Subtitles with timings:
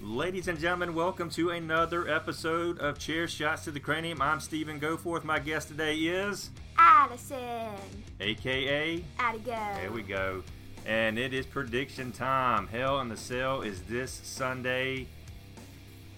[0.00, 4.22] Ladies and gentlemen, welcome to another episode of Chair Shots to the Cranium.
[4.22, 5.24] I'm Stephen Goforth.
[5.24, 7.74] My guest today is Addison.
[8.20, 9.02] AKA.
[9.18, 9.72] Addie go.
[9.80, 10.44] There we go.
[10.86, 12.68] And it is prediction time.
[12.68, 15.08] Hell in the Cell is this Sunday,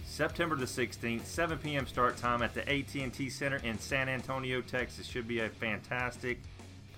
[0.05, 1.87] September the 16th, 7 p.m.
[1.87, 5.07] start time at the AT&T Center in San Antonio, Texas.
[5.07, 6.43] Should be a fantastic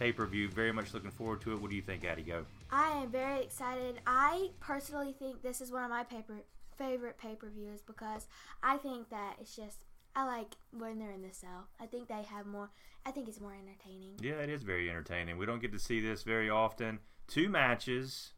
[0.00, 0.48] pay-per-view.
[0.48, 1.60] Very much looking forward to it.
[1.60, 2.22] What do you think, Addie?
[2.22, 2.44] Go.
[2.72, 4.00] I am very excited.
[4.04, 6.34] I personally think this is one of my paper
[6.82, 8.26] favorite pay per views because
[8.62, 9.78] I think that it's just
[10.14, 11.68] I like when they're in the cell.
[11.80, 12.70] I think they have more.
[13.06, 14.14] I think it's more entertaining.
[14.20, 15.38] Yeah, it is very entertaining.
[15.38, 16.98] We don't get to see this very often.
[17.28, 18.32] Two matches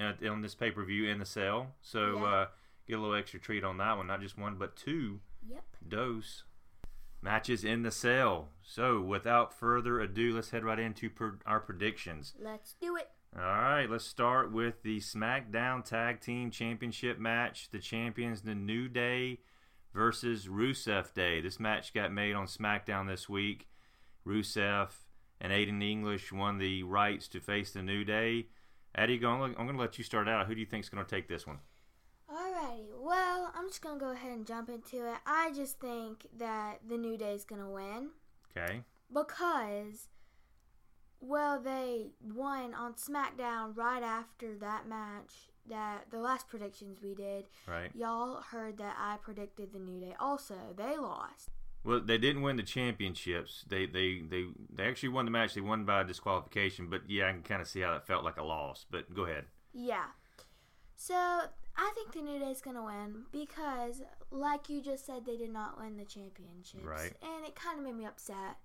[0.00, 2.24] uh, on this pay per view in the cell, so Yeah.
[2.24, 2.46] uh,
[2.88, 4.06] get a little extra treat on that one.
[4.06, 5.64] Not just one, but two Yep.
[5.88, 6.42] dose
[7.22, 8.50] matches in the cell.
[8.62, 12.34] So, without further ado, let's head right into per- our predictions.
[12.38, 13.10] Let's do it.
[13.38, 17.68] All right, let's start with the SmackDown Tag Team Championship match.
[17.70, 19.40] The champions, the New Day
[19.92, 21.42] versus Rusev Day.
[21.42, 23.68] This match got made on SmackDown this week.
[24.26, 24.88] Rusev
[25.38, 28.46] and Aiden English won the rights to face the New Day.
[28.94, 30.46] Eddie, I'm going to let you start out.
[30.46, 31.58] Who do you think is going to take this one?
[32.30, 32.86] Alrighty.
[32.98, 35.18] Well, I'm just gonna go ahead and jump into it.
[35.24, 38.08] I just think that the New Day's gonna win
[38.56, 38.82] Okay.
[39.12, 40.08] because,
[41.20, 45.48] well, they won on SmackDown right after that match.
[45.68, 47.90] That the last predictions we did, Right.
[47.92, 50.14] y'all heard that I predicted the New Day.
[50.20, 51.48] Also, they lost.
[51.82, 53.64] Well, they didn't win the championships.
[53.68, 55.54] They they they they actually won the match.
[55.54, 56.88] They won by disqualification.
[56.88, 58.86] But yeah, I can kind of see how that felt like a loss.
[58.88, 59.46] But go ahead.
[59.72, 60.04] Yeah.
[60.94, 65.52] So I think the New Day's gonna win because, like you just said, they did
[65.52, 67.12] not win the championships, Right.
[67.22, 68.56] And it kind of made me upset.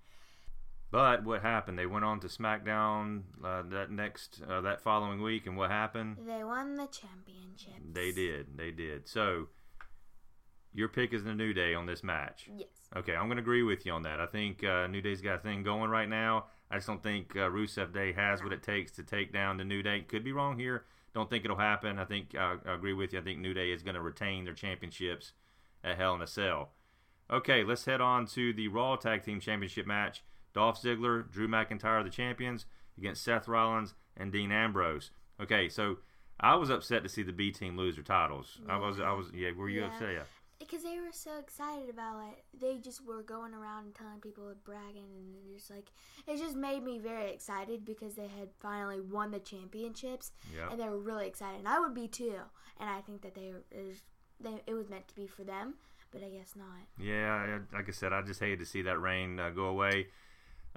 [0.91, 1.79] But what happened?
[1.79, 6.17] They went on to SmackDown uh, that next uh, that following week, and what happened?
[6.27, 7.81] They won the championship.
[7.93, 8.57] They did.
[8.57, 9.07] They did.
[9.07, 9.47] So
[10.73, 12.49] your pick is the New Day on this match.
[12.53, 12.67] Yes.
[12.95, 14.19] Okay, I'm going to agree with you on that.
[14.19, 16.45] I think uh, New Day's got a thing going right now.
[16.69, 19.63] I just don't think uh, Rusev Day has what it takes to take down the
[19.63, 20.01] New Day.
[20.01, 20.85] Could be wrong here.
[21.13, 21.99] Don't think it'll happen.
[21.99, 23.19] I think uh, I agree with you.
[23.19, 25.33] I think New Day is going to retain their championships
[25.83, 26.71] at Hell in a Cell.
[27.29, 30.23] Okay, let's head on to the Raw Tag Team Championship match.
[30.53, 32.65] Dolph Ziggler, Drew McIntyre, the champions,
[32.97, 35.11] against Seth Rollins and Dean Ambrose.
[35.41, 35.97] Okay, so
[36.39, 38.59] I was upset to see the B team lose their titles.
[38.67, 39.51] I was, I was, yeah.
[39.51, 39.87] Were you Yeah.
[39.87, 40.13] upset?
[40.13, 40.23] Yeah.
[40.59, 42.43] Because they were so excited about it.
[42.59, 45.89] They just were going around and telling people bragging and it just like
[46.27, 50.69] it just made me very excited because they had finally won the championships Yeah.
[50.71, 51.57] and they were really excited.
[51.59, 52.35] And I would be too.
[52.79, 53.97] And I think that they were it was,
[54.39, 55.73] they, it was meant to be for them,
[56.11, 56.67] but I guess not.
[56.99, 60.07] Yeah, like I said, I just hated to see that reign uh, go away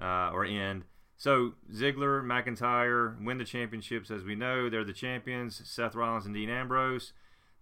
[0.01, 0.85] uh, or end.
[1.17, 4.11] So Ziggler, McIntyre win the championships.
[4.11, 5.63] As we know, they're the champions.
[5.65, 7.13] Seth Rollins and Dean Ambrose.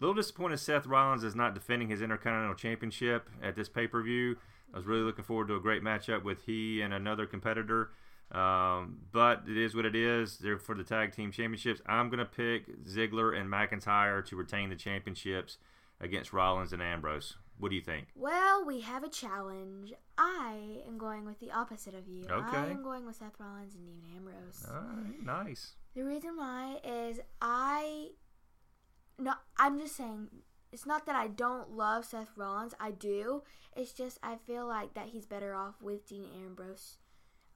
[0.01, 4.03] A little disappointed Seth Rollins is not defending his Intercontinental Championship at this pay per
[4.03, 4.37] view.
[4.73, 7.91] I was really looking forward to a great matchup with he and another competitor.
[8.33, 10.39] Um, but it is what it is.
[10.39, 11.83] They're for the tag team championships.
[11.87, 15.59] I'm going to pick Ziggler and McIntyre to retain the championships
[16.03, 17.37] against Rollins and Ambrose.
[17.59, 18.09] What do you think?
[18.17, 19.93] Well, we have a challenge.
[20.19, 22.25] I am going with the opposite of you.
[22.29, 22.57] Okay.
[22.57, 24.67] I am going with Seth Rollins and Dean Ambrose.
[24.69, 25.75] All right, nice.
[25.95, 28.09] The reason why is I
[29.19, 30.29] no I'm just saying
[30.73, 32.75] it's not that I don't love Seth Rollins.
[32.81, 33.43] I do.
[33.77, 36.97] It's just I feel like that he's better off with Dean Ambrose.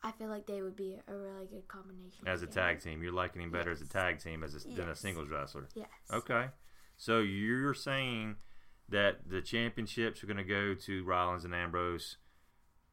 [0.03, 2.29] I feel like they would be a really good combination.
[2.29, 4.85] As a tag team, you're liking him better as a tag team as a, than
[4.85, 5.01] a Yes.
[5.01, 5.67] singles wrestler.
[5.75, 5.89] Yes.
[6.13, 6.47] Okay,
[6.97, 8.37] so you're saying
[8.89, 12.17] that the championships are going to go to Rollins and Ambrose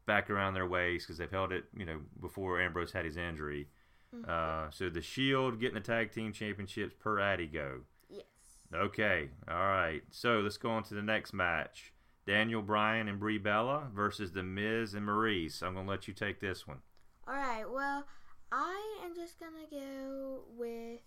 [0.06, 3.68] back around their waist because they've held it, you know, before Ambrose had his injury.
[4.13, 4.28] Mhm.
[4.28, 7.81] Uh, so the Shield getting the tag team championships per Addy go.
[8.09, 8.25] yes.
[8.74, 10.02] Okay, all right.
[10.09, 11.94] So let's go on to the next match.
[12.25, 15.62] Daniel Bryan and Brie Bella versus The Miz and Maryse.
[15.62, 16.81] I'm going to let you take this one.
[17.28, 17.69] All right.
[17.69, 18.06] Well,
[18.52, 21.00] I am just gonna go with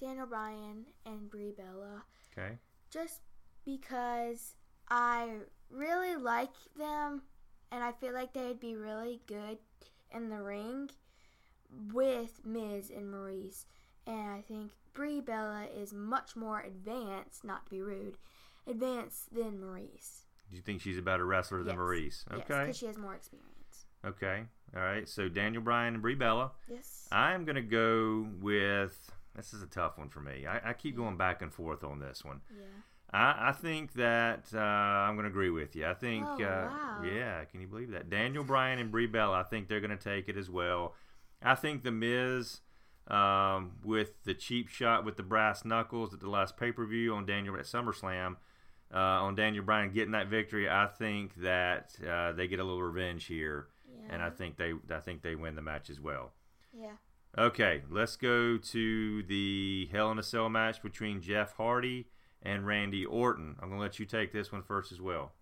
[0.00, 2.04] Daniel Bryan and Brie Bella.
[2.36, 2.58] Okay.
[2.90, 3.20] just
[3.64, 4.54] because
[4.88, 5.28] I
[5.70, 7.22] really like them
[7.72, 9.58] and I feel like they'd be really good
[10.14, 10.88] in the ring
[11.92, 13.64] with Miz and Maryse.
[14.06, 18.16] And I think Brie Bella is much more advanced, not to be rude,
[18.66, 20.22] advanced than Maryse.
[20.50, 21.78] Do you think she's a better wrestler than Yes.
[21.78, 22.24] Maryse?
[22.30, 22.60] Yes, Okay.
[22.60, 23.84] because she has more experience.
[24.04, 24.44] Okay.
[24.74, 25.06] All right.
[25.06, 26.52] So Daniel Bryan and Brie Bella.
[26.68, 27.06] Yes.
[27.12, 29.10] I'm going to go with.
[29.38, 30.46] This is a tough one for me.
[30.46, 32.40] I, I keep going back and forth on this one.
[32.54, 32.64] yeah.
[33.10, 35.86] I, I think that uh, I'm going to agree with you.
[35.86, 37.02] I think, Oh, uh, wow.
[37.04, 38.10] yeah, can you believe that?
[38.10, 40.94] Daniel Bryan and Brie Bella, I think they're going to take it as well.
[41.42, 42.60] I think The Miz
[43.06, 47.14] um, with the cheap shot with the brass knuckles at the last pay per view
[47.14, 48.36] on Daniel at SummerSlam.
[48.92, 52.82] Uh, on Daniel Bryan getting that victory, I think that uh, they get a little
[52.82, 54.14] revenge here, Yeah.
[54.14, 56.32] and I think they I think they win the match as well.
[56.74, 56.92] yeah.
[57.38, 62.08] Okay, let's go to the Hell in a Cell match between Jeff Hardy
[62.42, 63.54] and Randy Orton.
[63.62, 65.32] I'm gonna let you take this one first as well.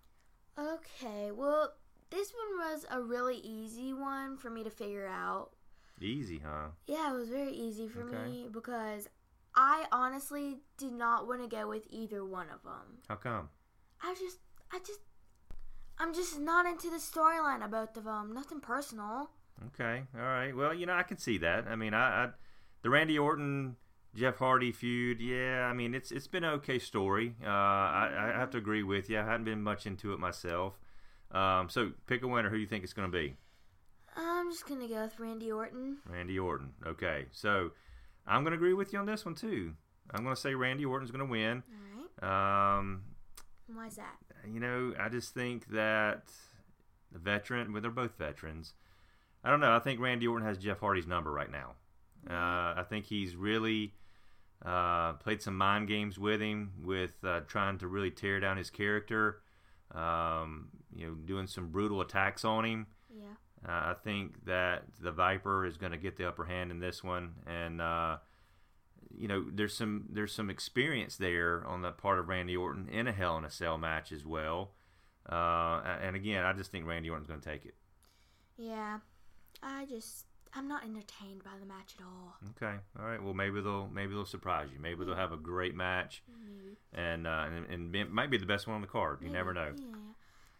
[0.59, 1.31] Okay.
[1.31, 1.73] Well,
[2.11, 5.49] this one was a really easy one for me to figure out.
[5.99, 6.67] Easy, huh?
[6.85, 8.29] Yeah, it was very easy for Okay.
[8.29, 9.09] me because
[9.55, 12.99] I honestly did not want to go with either one of them.
[13.09, 13.49] How come?
[14.03, 14.37] I just,
[14.71, 14.99] I just,
[15.97, 18.35] I'm just not into the storyline of both of them.
[18.35, 19.31] Nothing personal.
[19.67, 20.55] Okay, all right.
[20.55, 21.65] Well, you know, I can see that.
[21.67, 22.29] I mean, I, I
[22.83, 23.75] the Randy Orton
[24.15, 25.19] Jeff Hardy feud.
[25.19, 27.35] Yeah, I mean, it's it's been an okay story.
[27.43, 29.19] Uh, I, I have to agree with you.
[29.19, 30.79] I hadn't been much into it myself.
[31.31, 32.49] Um, so pick a winner.
[32.49, 33.35] Who do you think it's going to be?
[34.15, 35.97] I'm just gonna go with Randy Orton.
[36.05, 36.73] Randy Orton.
[36.85, 37.71] Okay, so
[38.25, 39.73] I'm going to agree with you on this one too.
[40.11, 41.63] I'm going to say Randy Orton's going to win.
[42.23, 42.77] All right.
[42.77, 43.03] Um,
[43.73, 44.15] Why's that?
[44.51, 46.23] you know, I just think that
[47.11, 48.73] the veteran, well, they're both veterans.
[49.47, 49.73] I don't know.
[49.73, 51.75] I think Randy Orton has Jeff Hardy's number right now.
[52.29, 53.93] Uh, I think he's really
[54.65, 58.69] uh, played some mind games with him, with uh, trying to really tear down his
[58.69, 59.37] character.
[59.95, 62.87] Um, you know, doing some brutal attacks on him.
[63.09, 63.35] Yeah.
[63.65, 67.01] Uh, I think that the Viper is going to get the upper hand in this
[67.01, 68.17] one, and uh,
[69.17, 73.07] you know, there's some there's some experience there on the part of Randy Orton in
[73.07, 74.71] a Hell in a Cell match as well.
[75.25, 77.75] Uh, and again, I just think Randy Orton's going to take it.
[78.57, 78.99] Yeah.
[79.63, 82.35] I just, I'm not entertained by the match at all.
[82.55, 83.21] Okay, all right.
[83.21, 84.79] Well, maybe they'll maybe they'll surprise you.
[84.79, 86.77] Maybe they'll have a great match, Maybe.
[86.93, 89.19] and uh, and, and it might be the best one on the card.
[89.21, 89.71] You never know.
[89.75, 89.95] Yeah.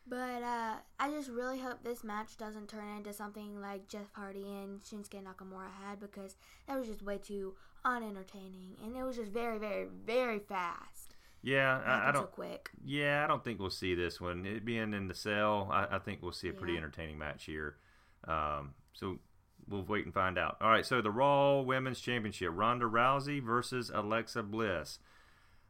[0.10, 4.46] But uh, I just really hope this match doesn't turn into something like Jeff Hardy
[4.48, 9.32] and Shinsuke Nakamura had because that was just way too unentertaining and it was just
[9.32, 11.16] very, very, very fast.
[11.42, 12.24] Yeah, I, I don't.
[12.24, 12.70] so quick.
[12.86, 14.46] Yeah, I don't think we'll see this one.
[14.46, 16.80] It being in the cell, I, I think we'll see a pretty Yeah.
[16.80, 17.76] entertaining match here.
[18.26, 19.20] Um, so
[19.68, 20.58] we'll wait and find out.
[20.62, 25.00] All right, so the Raw Women's Championship Ronda Rousey versus Alexa Bliss.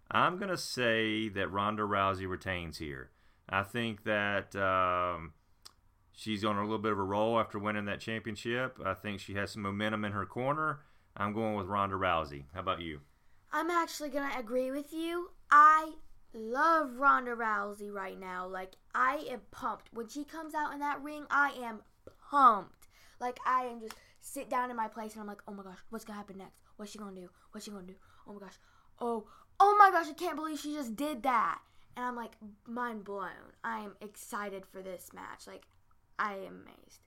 [0.09, 3.09] I'm going to say that Ronda Rousey retains here.
[3.49, 5.33] I think that um,
[6.13, 8.77] she's on a little bit of a roll after winning that championship.
[8.85, 10.79] I think she has some momentum in her corner.
[11.15, 12.45] I'm going with Ronda Rousey.
[12.53, 13.01] How about you?
[13.51, 15.29] I'm actually gonna agree with you.
[15.49, 15.93] I
[16.33, 18.47] love Ronda Rousey right now.
[18.47, 21.25] Like I am pumped when she comes out in that ring.
[21.29, 21.79] I am
[22.29, 22.87] pumped.
[23.19, 25.77] Like I am just sit down in my place and I'm like, oh my gosh,
[25.89, 26.59] what's gonna happen next?
[26.75, 27.29] What's she gonna do?
[27.51, 27.95] What's she gonna do?
[28.27, 28.59] Oh my gosh.
[28.99, 29.25] Oh,
[29.59, 31.59] oh my gosh, I can't believe she just did that.
[31.95, 32.33] And I'm like
[32.67, 33.29] mind blown.
[33.63, 35.47] I am excited for this match.
[35.47, 35.63] Like
[36.19, 37.01] I am amazed.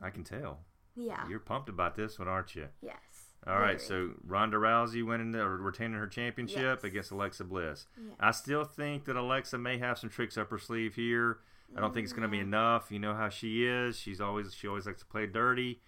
[0.00, 0.60] I can tell.
[0.96, 1.26] Yeah.
[1.28, 2.68] You're pumped about this one, aren't you?
[2.82, 2.96] yes.
[3.44, 4.08] All right, Very.
[4.08, 6.84] so Ronda Rousey winning the, or retaining her championship Yes.
[6.84, 7.86] against Alexa Bliss.
[8.00, 8.14] Yeah.
[8.20, 11.38] I still think that Alexa may have some tricks up her sleeve here.
[11.76, 12.90] I don't think it's going to be enough.
[12.90, 13.98] You know how she is.
[13.98, 15.80] She's always she always likes to play dirty.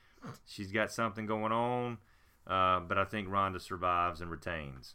[0.47, 1.99] She's got something going on,
[2.47, 4.95] uh, but I think Ronda survives and retains.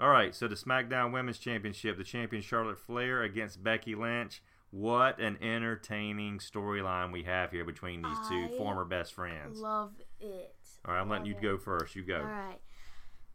[0.00, 4.42] All right, so the SmackDown Women's Championship, the champion Charlotte Flair against Becky Lynch.
[4.70, 9.58] What an entertaining storyline we have here between these two I former best friends.
[9.58, 10.54] Love it.
[10.84, 11.96] All right, I'm letting you love go first.
[11.96, 12.18] You go.
[12.18, 12.58] All right.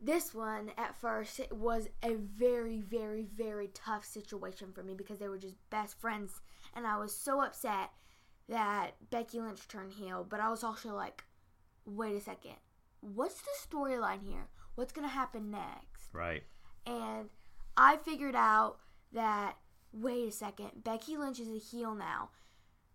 [0.06, 5.18] This one at first it was a very, very, very tough situation for me because
[5.18, 6.42] they were just best friends,
[6.76, 7.92] and I was so upset
[8.50, 10.28] that Becky Lynch turned heel.
[10.30, 11.24] But I was also like,
[11.86, 12.56] wait a second,
[13.00, 14.50] what's the storyline here?
[14.76, 16.10] What's gonna happen next?
[16.12, 16.44] Right.
[16.86, 17.30] And
[17.78, 18.80] I figured out
[19.14, 19.56] that
[19.94, 22.32] wait a second, Becky Lynch is a heel now.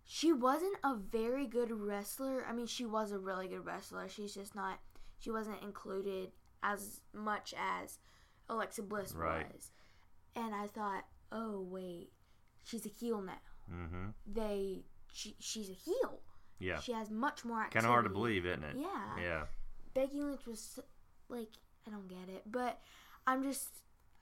[0.03, 2.45] She wasn't a very good wrestler.
[2.47, 4.07] I mean, she was a really good wrestler.
[4.09, 4.79] She's just not.
[5.17, 6.31] She wasn't included
[6.63, 7.99] as much as
[8.49, 9.45] Alexa Bliss Right.
[9.53, 9.71] was.
[10.35, 12.09] And I thought, oh wait,
[12.63, 13.33] she's a heel now.
[13.73, 14.05] Mm-hmm.
[14.25, 16.19] They, she, she's a heel.
[16.59, 16.79] Yeah.
[16.79, 17.67] She has much more.
[17.71, 18.75] Kind of hard to believe, isn't it?
[18.77, 19.21] Yeah.
[19.21, 19.43] Yeah.
[19.93, 20.79] Becky Lynch was
[21.29, 21.49] like,
[21.87, 22.79] I don't get it, but
[23.25, 23.67] I'm just,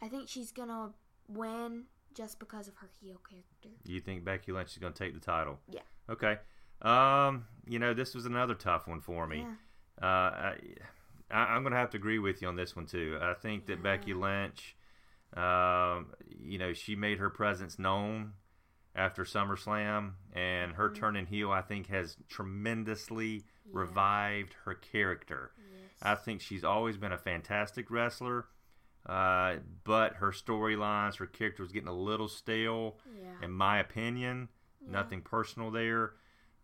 [0.01, 0.91] I think she's gonna
[1.27, 3.69] win just because of her heel character.
[3.85, 5.59] You think Becky Lynch is going to take the title?
[5.69, 5.81] Yeah.
[6.09, 6.37] Okay.
[6.81, 9.39] Um, you know, this was another tough one for me.
[9.39, 9.53] Yeah.
[10.01, 10.55] Uh, I,
[11.31, 13.17] I, I'm going to have to agree with you on this one too.
[13.21, 13.83] I think that Yeah.
[13.83, 14.75] Becky Lynch,
[15.35, 18.33] um, you know, she made her presence known
[18.95, 20.95] after SummerSlam, and her Mhm.
[20.95, 23.71] turning heel, I think, has tremendously Yeah.
[23.73, 25.51] revived her character.
[25.57, 25.91] Yes.
[26.01, 28.47] I think she's always been a fantastic wrestler,
[29.05, 33.35] uh, but her storylines, her character was getting a little stale, yeah.
[33.43, 34.49] in my opinion.
[34.81, 34.91] Yeah.
[34.91, 36.15] Nothing personal there.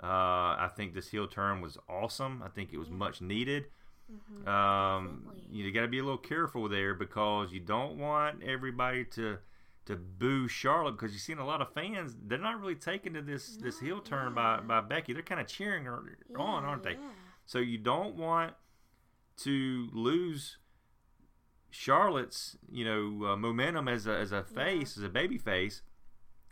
[0.02, 2.42] Uh, I think this heel turn was awesome.
[2.42, 3.68] I think it was much needed.
[4.12, 4.48] Mhm.
[4.48, 5.58] Um, Definitely.
[5.58, 9.38] you got to be a little careful there because you don't want everybody to
[9.86, 12.16] to boo Charlotte because you've seen a lot of fans.
[12.26, 14.60] They're not really taking to this this heel turn yeah.
[14.60, 15.14] by by Becky.
[15.14, 16.94] They're kind of cheering her on, aren't they?
[16.94, 17.10] yeah.
[17.46, 18.54] So you don't want
[19.38, 20.58] to lose
[21.70, 25.82] Charlotte's, you know, uh, momentum as a, as a face, as a baby face.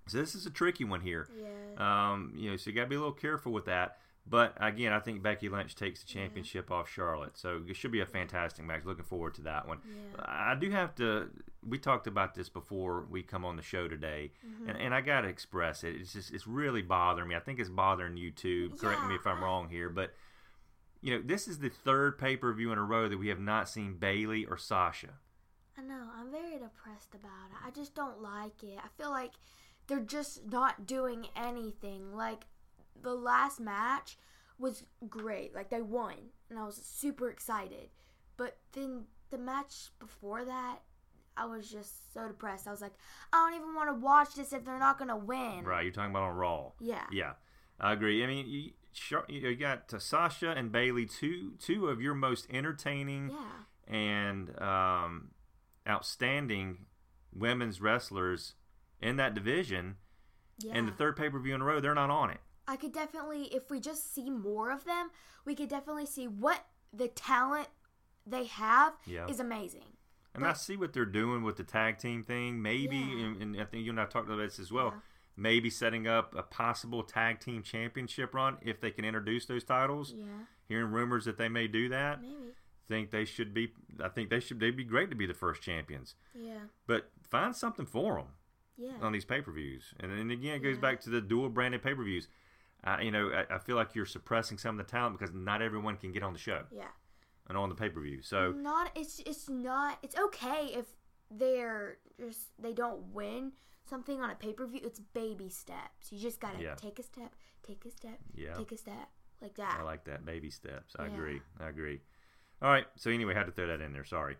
[0.08, 1.29] So this is a tricky one here.
[1.39, 2.12] Yeah.
[2.12, 4.00] Um, you know, so you got to be a little careful with that.
[4.25, 8.01] But again, I think Becky Lynch takes the championship off Charlotte, so it should be
[8.01, 8.86] a fantastic match.
[8.86, 9.80] Looking forward to that one.
[9.86, 10.24] Yeah.
[10.25, 11.30] I do have to.
[11.68, 14.70] We talked about this before we come on the show today, Mm-hmm.
[14.70, 15.96] and, and I got to express it.
[16.00, 17.36] It's just it's really bothering me.
[17.36, 18.72] I think it's bothering you too.
[18.80, 20.13] Correct me if I'm wrong here, but
[21.01, 23.40] you know, this is the third pay per view in a row that we have
[23.40, 25.16] not seen Bayley or Sasha.
[25.78, 26.04] I know.
[26.16, 27.58] I'm very depressed about it.
[27.66, 28.78] I just don't like it.
[28.78, 29.32] I feel like
[29.88, 32.13] they're just not doing anything.
[32.13, 32.44] Like
[33.03, 34.17] the last match
[34.58, 35.53] was great.
[35.55, 36.15] Like they won,
[36.50, 37.89] and I was super excited.
[38.38, 40.79] But then the match before that,
[41.38, 42.67] I was just so depressed.
[42.67, 42.93] I was like,
[43.34, 45.63] I don't even want to watch this if they're not gonna win.
[45.63, 45.84] Right?
[45.84, 46.72] You're talking about on Raw.
[46.79, 47.05] Yeah.
[47.12, 47.34] Yeah,
[47.79, 48.24] I agree.
[48.24, 48.72] I mean, you,
[49.29, 53.96] you got Sasha and Bayley, two two of your most entertaining Yeah.
[53.96, 55.31] and um,
[55.88, 56.86] outstanding
[57.34, 58.55] women's wrestlers
[59.01, 59.96] in that division.
[60.60, 60.74] Yeah.
[60.75, 62.39] And the third pay per view in a row, they're not on it.
[62.72, 65.10] I could definitely, if we just see more of them,
[65.44, 66.63] we could definitely see what
[66.94, 67.68] the talent
[68.25, 69.28] they have Yeah.
[69.28, 69.98] is amazing.
[70.34, 72.62] And I see what they're doing with the tag team thing.
[72.62, 73.25] Maybe, Yeah.
[73.25, 74.92] and, and I think you and I talked about this as well.
[74.94, 75.00] Yeah.
[75.36, 80.13] Maybe setting up a possible tag team championship run if they can introduce those titles.
[80.13, 80.25] Yeah,
[80.70, 82.22] Hearing rumors that they may do that.
[82.22, 82.54] maybe.
[82.88, 83.74] Think they should be.
[84.01, 84.60] I think they should.
[84.62, 86.16] They'd be great to be the first champions.
[86.34, 88.28] Yeah, But find something for them.
[88.78, 89.94] yeah, on these pay per views.
[90.00, 92.28] And then again, it goes back to the dual branded pay per views.
[92.83, 95.61] Uh, you know, I, I feel like you're suppressing some of the talent because not
[95.61, 96.85] everyone can get on the show yeah.
[97.47, 98.21] and on the pay per view.
[98.21, 98.91] So not.
[98.95, 100.00] It's it's not.
[100.01, 100.85] It's okay if
[101.29, 103.51] they're just they don't win
[103.88, 104.81] something on a pay per view.
[104.83, 106.11] It's baby steps.
[106.11, 106.75] You just gotta Yeah.
[106.75, 107.33] take a step,
[107.63, 109.09] take a step, yeah, take a step,
[109.41, 109.77] like that.
[109.79, 110.95] I like that baby steps.
[110.97, 111.13] I Yeah.
[111.13, 111.41] agree.
[111.59, 112.01] I agree.
[112.61, 112.88] All right.
[112.95, 114.05] So anyway, I had to throw that in there.
[114.05, 114.38] Sorry.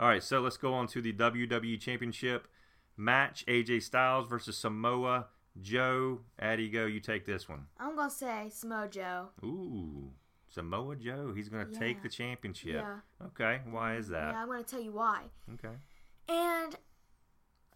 [0.00, 0.22] All right.
[0.22, 2.48] So let's go on to the WWE Championship
[2.96, 5.28] match: AJ Styles versus Samoa
[5.60, 6.20] Joe.
[6.38, 6.86] Addy, go.
[6.86, 7.66] You take this one.
[7.78, 9.28] I'm gonna say Samoa Joe.
[9.44, 10.10] Ooh,
[10.48, 11.32] Samoa Joe.
[11.34, 12.74] He's going to take the championship.
[12.74, 12.96] Yeah.
[13.26, 13.60] Okay.
[13.70, 14.32] Why is that?
[14.32, 15.24] Yeah, I'm gonna tell you why.
[15.54, 15.74] Okay.
[16.28, 16.76] And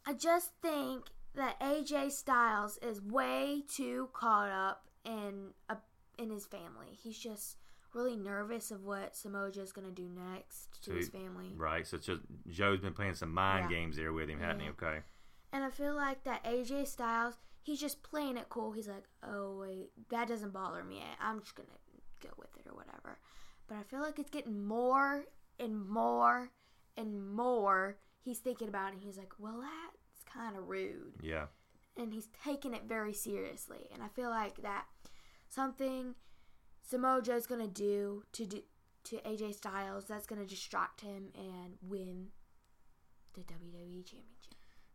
[0.07, 1.05] I just think
[1.35, 5.77] that AJ Styles is way too caught up in a,
[6.19, 6.89] in his family.
[7.03, 7.57] He's just
[7.93, 11.53] really nervous of what Samoa Joe's gonna do next to So his family.
[11.57, 11.87] Right.
[11.87, 13.77] So just Joe's been playing some mind Yeah.
[13.79, 14.69] games there with him, hasn't he?
[14.71, 15.01] Okay.
[15.53, 17.35] And I feel like that AJ Styles,
[17.67, 18.71] he's just playing it cool.
[18.71, 21.03] He's like, oh wait, that doesn't bother me.
[21.21, 21.69] I'm just gonna
[22.23, 23.19] go with it or whatever.
[23.67, 25.25] But I feel like it's getting more
[25.59, 26.51] and more
[26.97, 27.97] and more.
[28.23, 28.95] He's thinking about it.
[28.95, 31.15] And he's like, well, that's kind of rude.
[31.21, 31.47] Yeah.
[31.97, 33.89] and he's taking it very seriously.
[33.93, 34.85] And I feel like that
[35.49, 36.15] something
[36.89, 38.63] Samoa Joe's gonna do to do
[39.05, 42.29] to AJ Styles that's gonna distract him and win
[43.35, 44.36] the WWE Championship.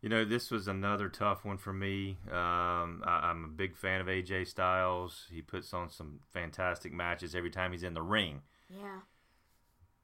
[0.01, 2.17] You know, this was another tough one for me.
[2.27, 5.27] Um, I, I'm a big fan of AJ Styles.
[5.31, 8.41] He puts on some fantastic matches every time he's in the ring.
[8.69, 9.01] Yeah,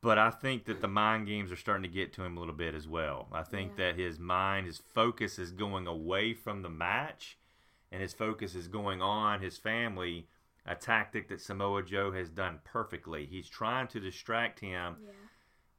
[0.01, 2.53] But I think that the mind games are starting to get to him a little
[2.53, 3.27] bit as well.
[3.31, 3.87] I think Yeah.
[3.87, 7.37] that his mind, his focus is going away from the match,
[7.91, 10.27] and his focus is going on his family.
[10.65, 13.25] A tactic that Samoa Joe has done perfectly.
[13.25, 15.11] He's trying to distract him yeah,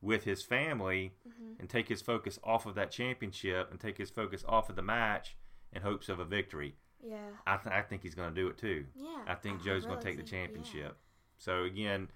[0.01, 4.11] with his family hmm and take his focus off of that championship and take his
[4.11, 5.35] focus off of the match
[5.73, 6.77] in hopes of a victory.
[7.03, 7.17] yeah,
[7.49, 8.85] I, th- I think he's going to do it too.
[8.95, 9.25] yeah.
[9.27, 10.97] I think Joe's going to really take the championship.
[11.37, 12.09] So again,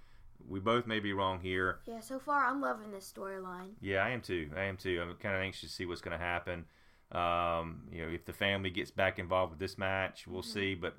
[0.48, 1.80] we both may be wrong here.
[1.86, 1.94] Yeah.
[1.94, 3.70] yeah, so far I'm loving this storyline.
[3.80, 4.50] Yeah, I am too.
[4.56, 5.00] I am too.
[5.02, 6.66] I'm kind of anxious to see what's going to happen.
[7.10, 10.52] Um, you know, if the family gets back involved with this match, we'll Mhm.
[10.52, 10.74] see.
[10.76, 10.96] But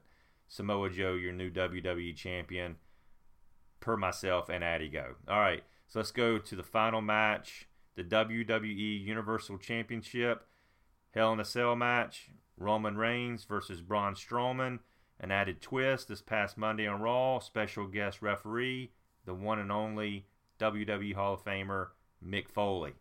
[0.50, 2.76] Samoa Joe, your new WWE champion,
[3.80, 5.16] per myself and Addy go.
[5.30, 5.64] All right,
[5.94, 10.44] so let's go to the final match, the WWE Universal Championship,
[11.12, 14.80] Hell in a Cell match, Roman Reigns versus Braun Strowman.
[15.20, 17.38] An added twist this past Monday on Raw.
[17.38, 18.90] Special guest referee,
[19.26, 20.26] the one and only
[20.60, 21.90] WWE Hall of Famer
[22.28, 22.94] Mick Foley.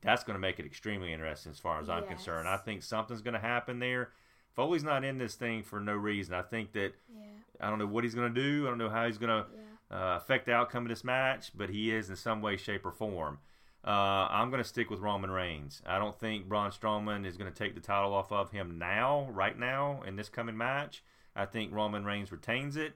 [0.00, 2.12] That's going to make it extremely interesting as far as I'm Yes.
[2.12, 2.46] concerned.
[2.48, 4.12] I think something's going to happen there.
[4.54, 6.34] Foley's not in this thing for no reason.
[6.34, 7.24] I think that Yeah,
[7.60, 8.64] I don't know what he's going to do.
[8.64, 11.52] I don't know how he's going to yeah, uh, affect the outcome of this match,
[11.54, 13.38] but he is in some way, shape, or form.
[13.86, 15.80] Uh, I'm going to stick with Roman Reigns.
[15.86, 19.28] I don't think Braun Strowman is going to take the title off of him now,
[19.30, 21.02] right now, in this coming match.
[21.34, 22.94] I think Roman Reigns retains it.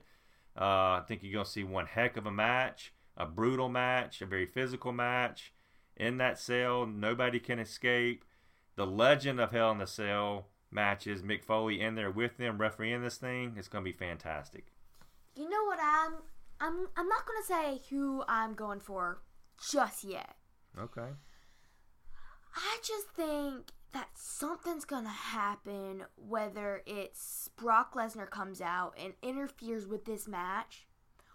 [0.55, 2.93] Uh, I think you're going to see one heck of a match.
[3.17, 5.53] a brutal match, a very physical match.
[5.95, 8.25] In that cell, nobody can escape.
[8.75, 13.03] The legend of Hell in the Cell matches, Mick Foley in there with them refereeing
[13.03, 13.53] this thing.
[13.57, 14.65] It's going to be fantastic.
[15.35, 16.13] You know what I'm
[16.63, 19.21] I'm I'm not gonna say who I'm going for
[19.69, 20.35] just yet.
[20.79, 21.09] Okay.
[22.55, 29.87] I just think that something's gonna happen, whether it's Brock Lesnar comes out and interferes
[29.87, 30.87] with this match,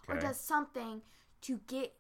[0.09, 1.03] or does something
[1.43, 1.93] to get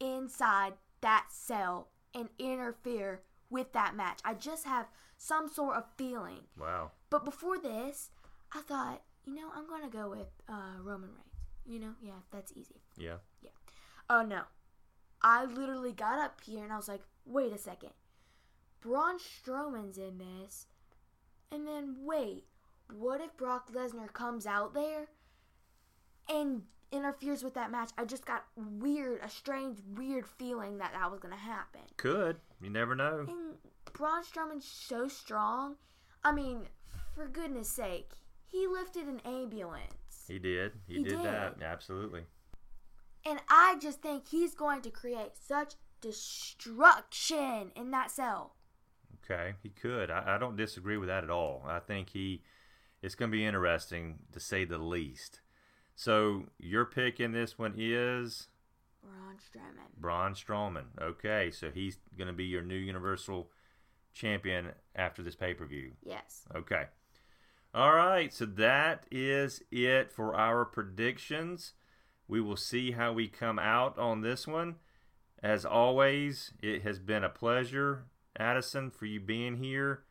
[0.00, 4.18] inside that cell and interfere with that match.
[4.24, 6.40] I just have some sort of feeling.
[6.58, 6.90] Wow.
[7.08, 8.10] But before this,
[8.52, 11.33] I thought, you know, I'm gonna go with uh, Roman Reigns.
[11.66, 12.82] You know, yeah, that's easy.
[12.96, 13.16] Yeah.
[13.42, 13.50] Yeah.
[14.10, 14.42] Oh no.
[15.22, 17.90] I literally got up here and I was like, wait a second.
[18.80, 20.66] Braun Strowman's in this.
[21.50, 22.44] And then wait,
[22.92, 25.06] what if Brock Lesnar comes out there
[26.28, 27.90] and interferes with that match?
[27.96, 31.80] I just got weird, a strange, weird feeling that that was going to happen.
[31.96, 32.36] Could.
[32.60, 33.24] You never know.
[33.26, 33.56] And
[33.94, 35.76] Braun Strowman's so strong.
[36.22, 36.68] I mean,
[37.14, 38.10] for goodness sake,
[38.46, 39.94] he lifted an ambulance.
[40.28, 40.72] He did.
[40.86, 41.56] He, He did, that.
[41.62, 42.22] Absolutely.
[43.26, 48.56] And I just think he's going to create such destruction in that cell.
[49.24, 50.10] Okay, he could.
[50.10, 51.64] I, I don't disagree with that at all.
[51.66, 52.42] I think he
[53.02, 55.40] it's going to be interesting to say the least.
[55.94, 58.48] So your pick in this one is
[59.02, 60.00] Braun Strowman.
[60.00, 60.84] Braun Strowman.
[61.00, 63.50] Okay, so he's going to be your new Universal
[64.12, 65.92] Champion after this pay per view.
[66.02, 66.44] Yes.
[66.54, 66.84] Okay.
[67.74, 71.72] All right, so that is it for our predictions.
[72.28, 74.76] We will see how we come out on this one.
[75.42, 78.04] As always, it has been a pleasure,
[78.38, 80.04] Addison, for you being here.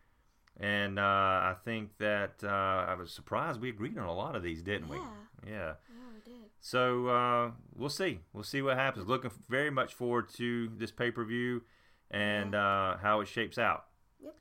[0.59, 4.43] And uh, I think that uh, I was surprised we agreed on a lot of
[4.43, 4.97] these, didn't we?
[4.97, 5.03] Yeah.
[5.47, 5.51] Yeah.
[5.53, 5.73] Yeah,
[6.13, 6.41] we did.
[6.59, 8.19] So uh, we'll see.
[8.33, 9.07] We'll see what happens.
[9.07, 11.63] Looking very much forward to this pay per view
[12.11, 13.85] and uh, how it shapes out.
[14.21, 14.35] Yep.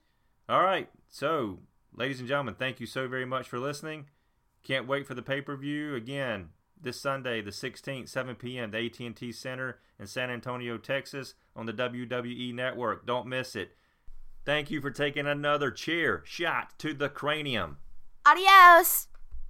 [0.48, 0.88] All right.
[1.08, 1.60] So,
[1.94, 4.06] ladies and gentlemen, thank you so very much for listening.
[4.62, 8.70] Can't wait for the pay per view again this Sunday, the 16th, 7 p.m.
[8.70, 13.06] the AT&T Center in San Antonio, Texas, on the WWE Network.
[13.06, 13.76] Don't miss it.
[14.44, 17.78] Thank you for taking another chair shot to the cranium.
[18.26, 19.08] Adios!